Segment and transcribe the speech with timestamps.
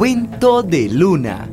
[0.00, 1.46] cuento de Luna.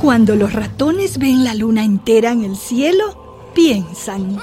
[0.00, 4.36] Cuando los ratones ven la luna entera en el cielo, piensan.
[4.36, 4.40] Mmm,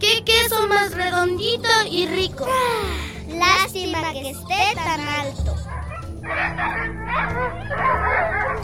[0.00, 2.48] qué queso más redondito y rico.
[3.28, 5.54] Lástima que esté tan alto.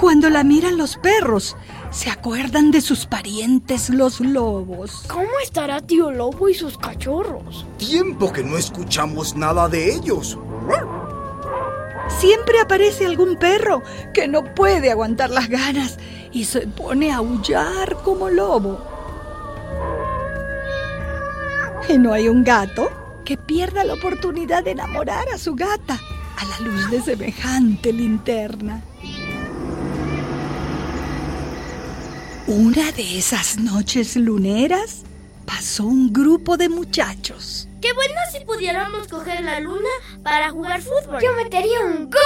[0.00, 1.56] Cuando la miran los perros,
[1.90, 5.04] se acuerdan de sus parientes los lobos.
[5.08, 7.64] ¿Cómo estará tío lobo y sus cachorros?
[7.78, 10.38] Tiempo que no escuchamos nada de ellos.
[12.18, 15.98] Siempre aparece algún perro que no puede aguantar las ganas
[16.32, 18.78] y se pone a aullar como lobo.
[21.88, 22.90] Y no hay un gato
[23.24, 25.98] que pierda la oportunidad de enamorar a su gata
[26.36, 28.82] a la luz de semejante linterna.
[32.46, 35.02] Una de esas noches luneras
[35.46, 37.66] pasó un grupo de muchachos.
[37.80, 39.88] Qué bueno si pudiéramos coger la luna
[40.22, 41.22] para jugar fútbol.
[41.22, 42.20] Yo metería un gol.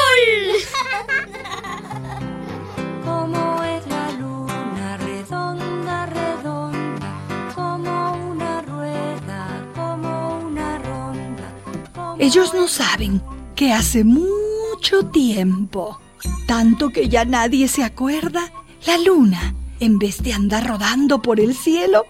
[3.04, 11.54] Como es la luna redonda, redonda, como una rueda, como una ronda.
[11.94, 13.22] como Ellos no saben
[13.54, 16.00] que hace mucho tiempo,
[16.48, 18.52] tanto que ya nadie se acuerda,
[18.84, 22.06] la luna, en vez de andar rodando por el cielo,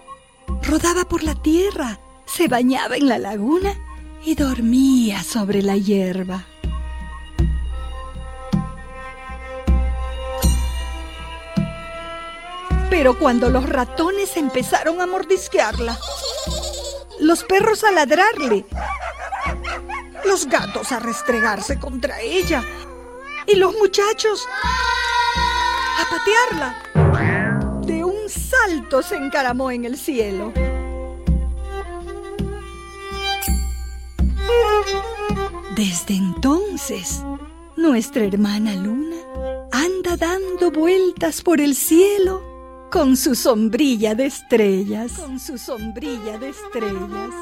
[0.63, 3.75] rodaba por la tierra, se bañaba en la laguna
[4.25, 6.45] y dormía sobre la hierba.
[12.89, 15.97] Pero cuando los ratones empezaron a mordisquearla,
[17.19, 18.65] los perros a ladrarle,
[20.25, 22.63] los gatos a restregarse contra ella
[23.45, 24.47] y los muchachos
[25.99, 26.88] a patearla.
[28.69, 30.53] Salto se encaramó en el cielo.
[35.75, 37.23] Desde entonces,
[37.75, 39.15] nuestra hermana Luna
[39.71, 42.43] anda dando vueltas por el cielo
[42.91, 45.13] con su sombrilla de estrellas.
[45.13, 47.33] Con su sombrilla de estrellas.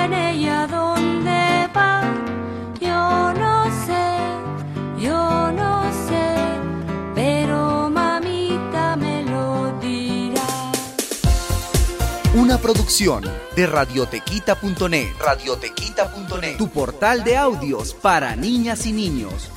[0.00, 2.02] Viene y a dónde va.
[2.80, 6.36] Yo no sé, yo no sé,
[7.14, 10.46] pero mamita me lo dirá.
[12.34, 13.24] Una producción
[13.56, 15.08] de radiotequita.net.
[15.18, 16.56] Radiotequita.net.
[16.56, 19.50] Tu portal de audios para niñas y niños.